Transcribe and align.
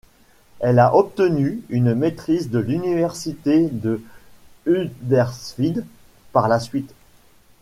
Elle 0.61 0.79
a 0.79 0.95
obtenu 0.95 1.61
une 1.69 1.93
maîtrise 1.93 2.49
de 2.49 2.57
l'Université 2.57 3.69
de 3.69 4.01
Huddersfield, 4.65 5.85
par 6.33 6.47
la 6.47 6.59
suite. 6.59 6.91